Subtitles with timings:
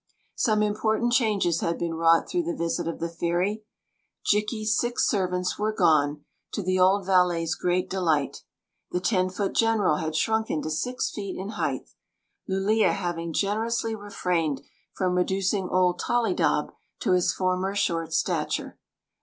[0.33, 3.65] Some important changes had been wrought through the visit of the fairy,
[4.25, 8.41] Jikki s six servants were gone, to the oM valet's great delight
[8.89, 11.91] The ten foot general had shrunken to six feet in height,
[12.49, 14.63] Lulea having gen erously refrained
[14.95, 18.79] from reducing old Tollydob to his former short stature.